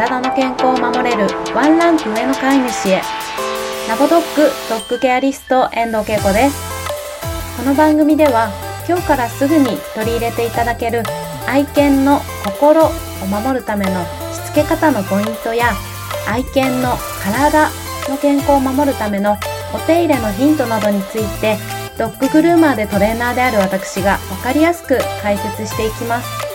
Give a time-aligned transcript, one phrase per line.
[0.00, 3.02] 体の健康を守れるワンランク上の飼い主へ
[3.86, 6.56] ラボドッグドッグケアリスト遠藤恵子です
[7.58, 8.48] この番組では
[8.88, 11.02] 今日からすぐに取り入れていただける
[11.46, 12.90] 愛犬の心を
[13.26, 15.74] 守るためのしつけ方のポイントや
[16.26, 17.68] 愛犬の体
[18.08, 19.36] の健康を守るための
[19.74, 21.58] お手入れのヒントなどについて
[21.98, 26.50] ドッググルーマーでトレーナーである私がわかりやすく解説していきます。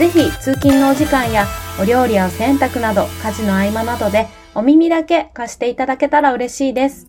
[0.00, 1.46] ぜひ通勤のお時間や
[1.80, 7.08] お料理や洗濯など家事の合間などでお耳だけ貸していただけたら嬉しいです。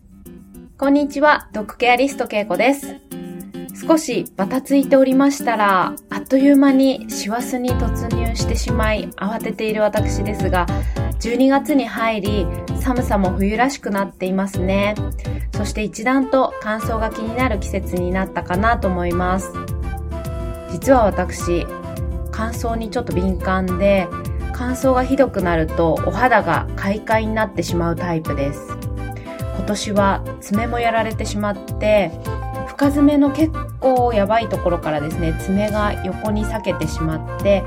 [0.78, 2.96] こんにちは、ドッグケアリストけいこです。
[3.86, 10.66] 少しバタついておりましたら、あっという間に師走に突入してしまい慌てている私ですが、
[11.20, 12.46] 12月に入り
[12.80, 14.94] 寒さも冬らしくなっていますね。
[15.54, 19.52] そして一段と乾燥が気になる季節になったかなと思います。
[20.70, 21.66] 実は私、
[22.30, 24.08] 乾燥にちょっと敏感で
[24.52, 28.76] 乾燥がひどくなるとお肌が快快になってしまうタイプです。
[29.56, 32.10] 今年は爪もやられてしまって
[32.66, 37.62] 深爪の結構やばいところからですね爪が横に裂けてしまって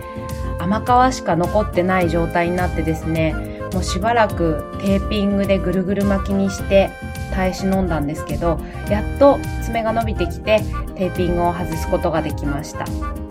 [0.59, 3.33] 甘皮しか残ってない状態になってですね
[3.71, 6.89] もうしばらくテーピングでぐるぐる巻きにして
[7.33, 10.61] 耐え忍んだんですけどやっと爪が伸びてきて
[10.95, 13.24] テーピングを外すことができました。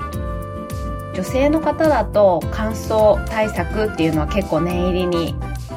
[1.15, 5.35] 女性の方だと乾燥対策っていうのは結構念入りに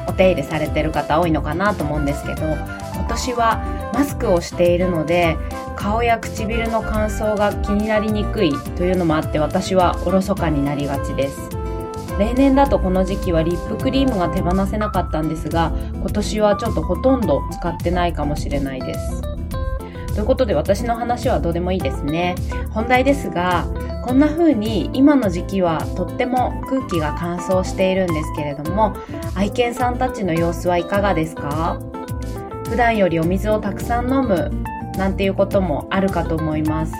[0.08, 5.36] お手入れされてる方多いのかなと思うんですけど今年はマスクをしているので
[5.76, 11.48] 顔や唇の乾燥が気になりにくいというのもあって私はおろそかになりがちです。
[12.18, 19.27] 例年だとこの時期はリップクリームが手放せなかったんですが今年はちょっとほとんど使ってないかもしれないです。
[20.18, 22.34] ということで私の話はどうでもいいですね。
[22.70, 23.68] 本題ですが
[24.04, 28.96] こんな風に今の時期はとっても空気が乾燥しているんですけれども
[29.36, 31.78] 愛犬さんたちの様子はいかがですか？
[32.68, 34.50] 普段よりお水をたくさん飲む
[34.96, 36.92] なんていうこともあるかと思います。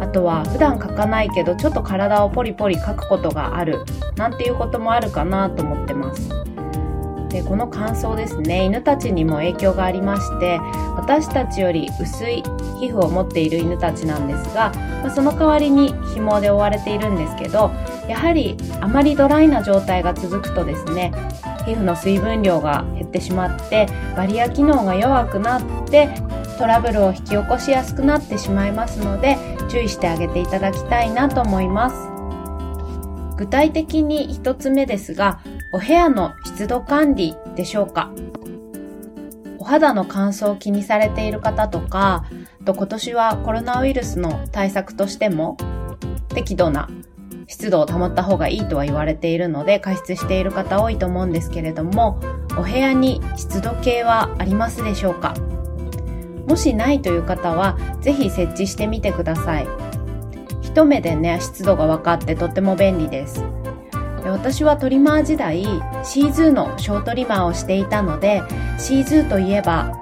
[0.00, 3.84] あとは普段書かないけどちょっと体をポリポリ書くことがある
[4.16, 5.94] なんていうこともあるかなと思って
[7.36, 8.64] でこの乾燥ですね。
[8.64, 10.58] 犬たちにも影響がありまして
[10.96, 12.42] 私たちより薄い
[12.80, 17.70] 皮膚を持っている犬たちなんですが、まあ、その代わりに紐で覆われているんですけど
[18.08, 21.12] やはりあまりドライな状態が続くとですね
[21.66, 23.86] 皮膚の水分量が減ってしまって
[24.16, 26.08] バリア機能が弱くなって
[26.58, 29.36] トラブルを引き起こしやすくなってしまいますので
[29.68, 32.16] 注意してあげていただきたいなと思います。
[33.36, 35.40] 具体的に1つ目ですが
[35.72, 38.10] お部屋の湿度管理でしょうか？
[39.58, 42.24] お肌の乾燥を気にされている方とか
[42.64, 45.56] と今年はコロナウイルスの対策としても
[46.28, 46.88] 適度な
[47.48, 52.20] 湿度を保った方がいいとは言われているので加湿している方多いと思うんですけれども
[52.56, 55.34] お部屋に湿度計はありますでしょうか？
[56.46, 59.66] もしないという方はぜひ設置してみてください。
[60.62, 63.42] 一目でね湿度が分かってとっても便利です。
[64.30, 65.64] 私はトリマー時代
[66.04, 68.42] シーズーのショートリマーをしていたので
[68.78, 69.92] シーズーといえば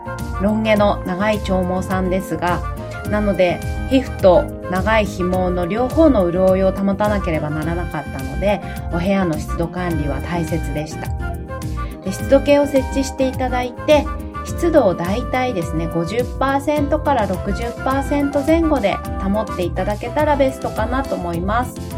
[0.43, 2.63] ロン毛の長い長毛さんですが
[3.11, 8.61] なので皮膚と長い紐の両方の潤いを保たなければならなかったので
[8.93, 11.09] お部屋の湿度管理は大切でした。
[12.01, 14.07] で湿度計を設置していただいて
[14.45, 21.94] 湿度をだいたいですね50%から60%前後で保っていただけたらベストかなと思います。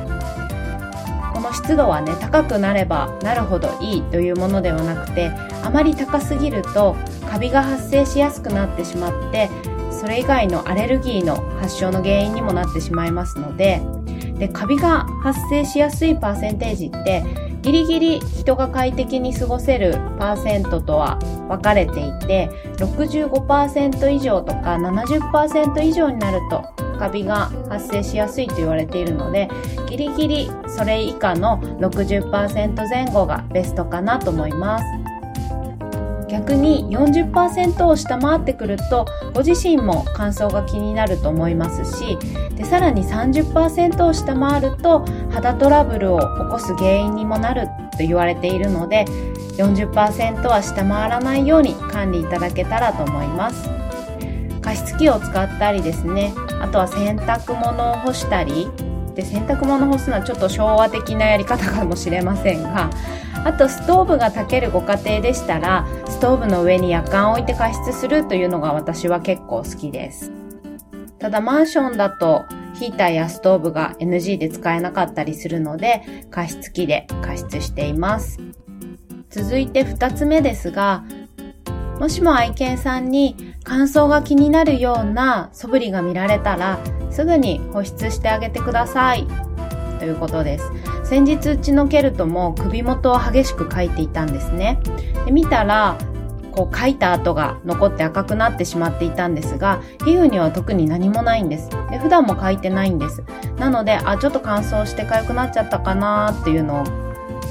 [1.56, 5.30] 湿度はね高くなればなるほどいいというものではなくて
[5.62, 6.96] あまり高すぎると
[7.30, 9.50] カビが発生しやすくなってしまって
[9.90, 13.80] それ以外のアレルギーの発症の原因にもなってしまいますので
[14.38, 17.24] でカビが発生しやすいパーセンテージって
[17.62, 21.16] ギリギリ人が快適に過ごせるパーセントとは
[21.48, 29.48] 分かれていて65%以上とか70%以上になるとカビが発生しやすいと言われているので
[29.88, 34.84] ギリギリそれ以下の60%前後がベストかなと思います。
[36.28, 42.18] 逆に40%を下回ってくるとご自身も乾燥が気になると思いますし
[42.56, 49.04] でさらに30%を下回ると肌トラブルを起こす原因にもなると言われているので
[49.56, 53.85] 40%は下回らないように管理いただけたらと思います。
[54.66, 58.66] 加湿器を使ったりですねあとは洗濯物を干したり
[59.14, 62.90] で洗濯物を干すのはちょっと昭和的なやり方かもしれませんが
[63.44, 70.32] あとストーブが炊けるご家庭でしたらストーブの上に夜間を置いて加湿するというのが私は結構好きです。
[71.20, 78.40] ただマンションだとヒーターやストーブが NG で使えなかったりするので加湿器で加湿しています。
[79.30, 81.04] 続いて2つ目ですが、
[82.00, 86.78] もしも愛犬さんに乾燥が気になるような素振りが見られたら、
[87.10, 89.26] すぐに保湿してあげてください。
[89.98, 90.70] ということです。
[91.02, 94.80] 先日うちのケルトも首元を激しく描いていたんですね。
[95.24, 95.98] で見たら、
[96.52, 101.68] こう描いた跡が残って赤くなってしまっていたんですが、皮膚には特に何もないんです。
[101.90, 103.24] で普段も描いてないんです。
[103.58, 106.84] なので、あ、ちょっと乾燥して痒くなっちゃったかなっていうの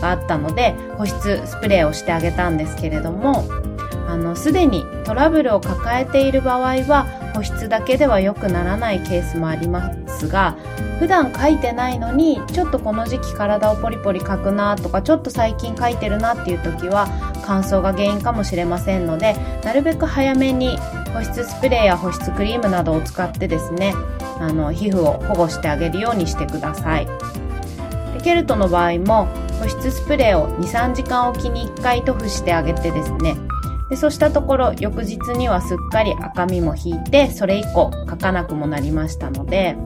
[0.01, 3.43] があったので、保湿スプレーをしてあげたんですけれども、
[4.15, 10.55] あの、すでにトラブルを抱えている場合は、保湿だけでは良くならないケースもありますが、
[10.99, 17.09] 普段書いてないのに、ちょっとこの時期体をポリポリ書くなとか、ちょっと最近書いてるなっていう時は、
[17.45, 19.35] 乾燥が原因かもしれませんので、
[19.65, 20.77] なるべく早めに
[21.13, 23.93] 保湿スプレーや保湿クリームなどを使ってですね、
[24.39, 27.05] あの、皮膚を保護してあげるようにしてください。
[27.05, 29.27] でケルトの場合も、
[29.59, 33.35] 保湿スプレーを2、3時間おきに1回塗布してあげてですね、
[33.89, 39.77] でそうしたところ翌日にはすっかり赤みも引いてそれ以降書かなくもなりましたので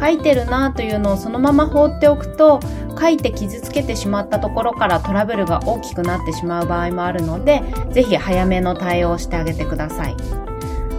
[0.00, 2.60] 書いてるなというのをそのまま放っておくと
[2.98, 7.62] 書いて傷つけてしまったところからトラブルが大きくなってしまう場合もあるので
[7.92, 10.16] ぜひ早めの対応をしてあげてください。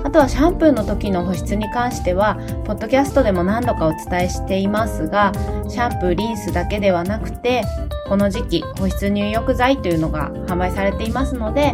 [0.04, 2.36] あとはシャンプーの時の保湿に関しては
[2.66, 5.32] ポッドキャストでも何度かお伝えしていますが
[5.70, 7.64] シャンプーリンスだけではなくて
[8.10, 11.74] この時期保湿入浴剤というのが販売されていますので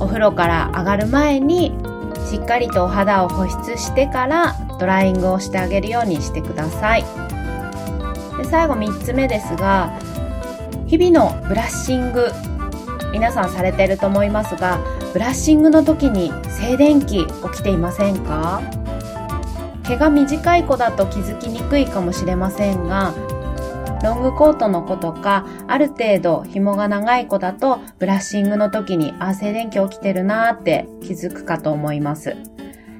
[0.00, 1.72] お風呂から上がる前に
[2.28, 7.04] しっかりとお肌を保湿してからドライングをしてあげるようにしてください。
[8.38, 9.92] で最後3つ目ですが
[10.86, 12.30] 日々のブラッシング
[13.12, 14.80] 皆さんされてると思いますが
[15.12, 18.62] ブラッシングの時に静電気起きていませんか？
[19.84, 23.12] 毛が短い子だと気づきにくいかもしれませんが
[24.02, 32.36] ロングコートの子とか、ある程度紐が長い子だと、ブラッシングの時に、あ、静電気起きてるなーって気づくかと思います。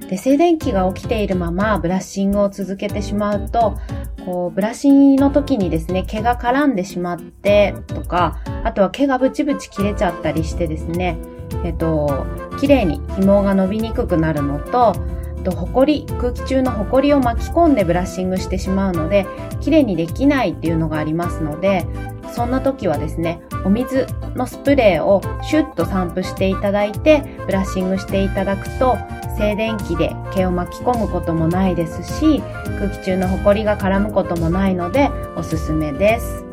[0.08, 3.79] で、静電気が起きているままブラッシングを続けてしまうと、
[4.25, 11.17] こう、ブラッシングの時にですね、毛が絡んでしまってとか、あとは毛がブチブチ切れちゃったりしてですね、
[11.64, 12.26] えっと、
[12.61, 14.94] 綺麗に紐が伸びにくくなるのと、
[15.43, 19.27] とホコリ空気中のホコリを巻き込んでブラッシングしてしまうので
[19.61, 21.87] 綺麗にできないっていうのがありますので
[22.35, 28.97] そんな時はですねお水のスプレーをシュッと散布していただいてブラッシングしていただくと
[29.37, 32.41] 静電気で毛を巻き込むこともないですし
[32.79, 36.51] 空気中のホコリが絡むこともないのでおすすめです。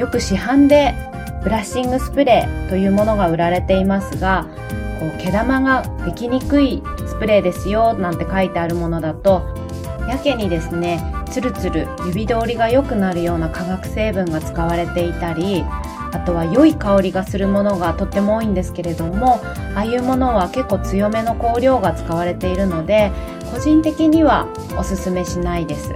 [0.00, 0.94] よく市販で
[1.44, 4.46] ブラッシングスプレーというものが売られていますが
[4.98, 6.82] こう毛玉ができにくい
[7.20, 9.42] プレーですよなんて書いてあるものだと
[10.08, 11.00] やけにですね
[11.30, 15.62] ツルツル指通りが良くなるような化学成分が使われていたり
[16.12, 19.34] あとは良い香りがするものがとっても多いんですけれども
[19.76, 23.12] ああいうものは結構強めの香料が使われているので
[23.52, 25.94] 個人的にはおすすめしないです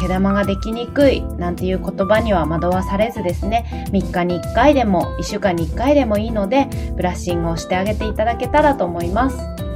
[0.00, 9.67] 毛玉ができにくいなんていう言葉には惑わされずですね、3日に1回でも1週間に1回でもいいので、ブラッシングをしてあげていただけたらと思います。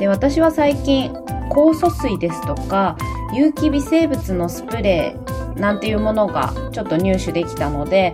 [0.00, 1.12] で、私は最近、
[1.50, 2.96] 酵素水ですとか、
[3.34, 8.12] 有機微生物のスプレーなんていうものがちょっと入手できたので、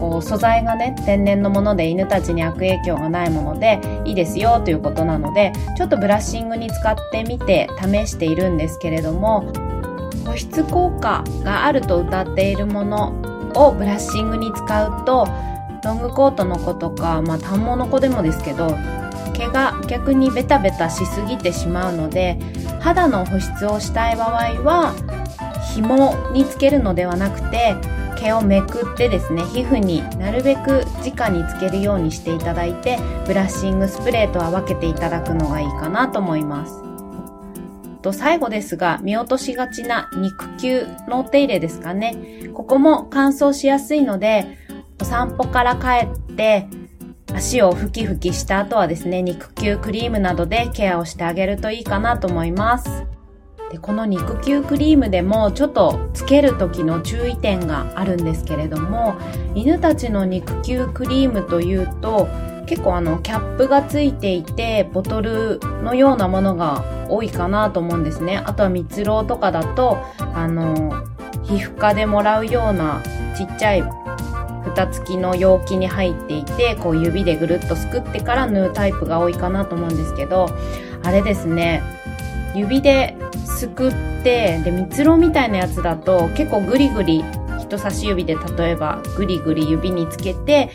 [0.00, 9.52] こう素材がね天然のもので犬たちに悪影響がないものでいいですよということなのでちょっとブラッシングに使ってみて試しているんですけれども
[10.26, 13.10] 保湿効果があると謳っているもの
[13.54, 15.28] をブラッシングに使うと
[15.84, 18.76] ロングコートの子とか、まあ、短毛の子でもですけど
[19.32, 22.38] 毛が逆にベタベタしすぎてしまうので
[22.80, 24.94] 肌の保湿をしたい場合は
[25.74, 27.74] 紐につけるのではなくて
[28.18, 36.92] 毛をめくってですね皮膚になるべく直につけるようにしていただいてブラッシングスプレーとは分けていただくのがいいかなと思います
[38.02, 42.50] と最後ですが、見落としがちな肉球のお手入れですかね。
[42.52, 44.58] ここも乾燥しやすいので、
[45.00, 46.66] お散歩から帰って、
[47.34, 53.04] 足をふきふきした後はですね、肉球クリームなどでケアをしてあげるといいかなと思います。
[53.72, 59.14] でこの肉球クリームでもちょっとつける時の注意点があるんですけれども
[59.54, 62.28] 犬たちの肉球クリームというと
[62.66, 69.98] 結構あのキャップがついていてボトルのようなものが多いかなと思うんですねあとは蜜蝋とかだと
[70.34, 71.02] あの
[71.42, 73.02] 皮膚科でもらうような
[73.36, 74.01] ちっちゃい
[74.74, 80.48] 蓋付きの容器に入っていてこう指でぐるっとすくってから縫うタイプが多いかなと思うんですけど
[81.02, 81.82] あれですね
[82.54, 87.24] 指ですくってで蜜蝋みたいなやつだと結構グリグリ
[87.60, 90.70] 人差し指で例えばグリグリ指につけて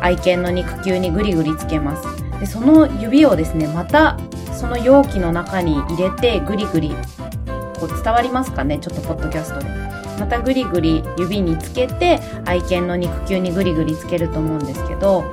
[0.00, 2.06] 愛犬の肉球にグリグリつけます。
[2.38, 4.16] で、その指をですね、また
[4.52, 6.90] その容器の中に入れてグリグリ、
[7.80, 8.78] こう伝わりますかね？
[8.78, 9.66] ちょっとポッドキャストで。
[10.18, 15.24] またグリグリ指につけて愛犬の肉球にグリグリつけると思うんですけど、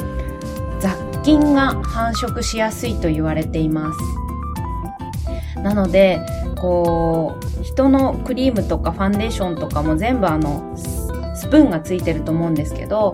[0.79, 5.59] 雑菌が繁殖しやすいと言われています。
[5.61, 6.19] なので、
[6.55, 13.11] こう、人のクリームとかファンデーションとかも全部あの、スプーンがついてると思うんですけど、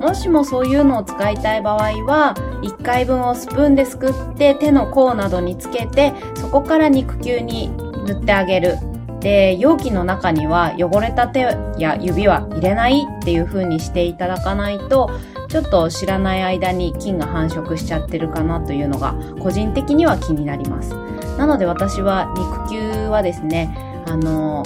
[0.00, 7.70] もしもそういうのを使いたい場合は、1回分をスプーンですくって手の甲などにつけて、そこから肉球に
[8.06, 8.78] 塗ってあげる。
[9.22, 11.40] で、容器の中には汚れた手
[11.78, 15.10] や指は入れないっていう風にしていただかないと、
[15.48, 20.94] ちょっと知らない間に菌が繁殖しちゃってるかなというのが個人的には気になります。
[21.38, 23.74] なので私は肉球はですね、
[24.06, 24.64] あの、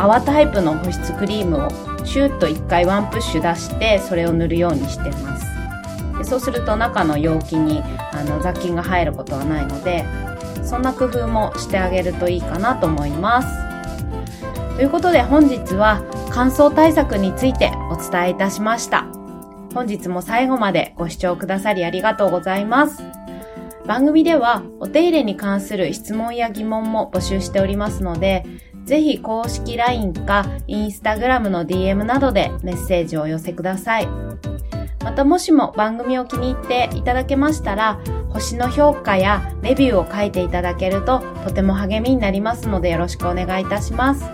[0.00, 5.46] 泡タイプの保湿クリームをシューッと1回ワンプッシュ出してそれを塗るようにしてます
[6.16, 10.06] でそうすると中の容器にあの雑菌が入ることはないので
[10.70, 13.48] そんな工夫もしてあげるといいかなと思います。
[14.76, 16.00] ということで本日は
[16.30, 19.06] 乾燥対策についてお伝えいたしました。
[19.74, 23.02] 本日も最後までご視聴くださりありがとうございます。
[23.84, 28.44] 番組ではお手入れに関する質問や疑問も募集しておりますので
[28.84, 34.08] ぜひ公式 LINE か Instagram の DM などでメッセージをお寄せください。
[35.02, 37.98] またもしも番組を気に入っていただけましたら、
[38.32, 44.24] 星の評価やレビューを書いていただけるととても励みになりますのでよろしくお願いいたします。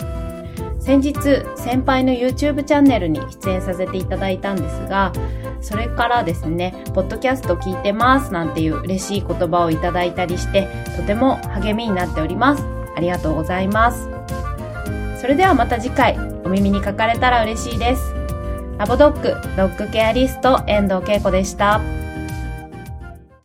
[0.87, 1.15] 先日、
[1.57, 5.13] 先輩の YouTube チャンネルに出演させていただいたんですが、
[5.61, 12.63] それからですね、ポッドキャスト聞いてますなんていう嬉しい言葉をいただいたりして、とても励みになっております。
[12.95, 14.09] ありがとうございます。
[15.21, 18.15] それではまた次回お耳にかかれたら嬉しいです。
[18.79, 21.81] ラボドッグ、ドッグケアリスト、遠藤恵子でした。